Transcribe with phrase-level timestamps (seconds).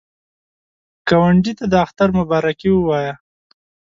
[1.07, 3.13] ګاونډي ته د اختر مبارکي ووایه